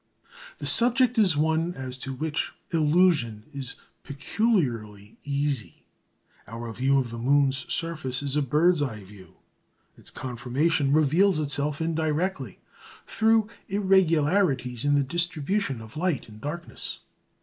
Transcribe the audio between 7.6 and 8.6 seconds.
surface is a